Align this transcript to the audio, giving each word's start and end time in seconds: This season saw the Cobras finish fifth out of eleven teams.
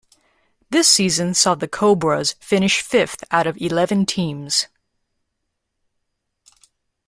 This 0.71 0.87
season 0.87 1.35
saw 1.35 1.53
the 1.53 1.67
Cobras 1.67 2.33
finish 2.39 2.81
fifth 2.81 3.23
out 3.29 3.45
of 3.45 3.55
eleven 3.61 4.07
teams. 4.07 4.67